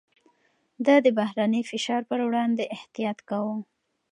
ده 0.85 0.95
د 1.05 1.07
بهرني 1.17 1.61
فشار 1.71 2.01
پر 2.09 2.19
وړاندې 2.27 2.71
احتياط 2.75 3.17
کاوه. 3.29 3.55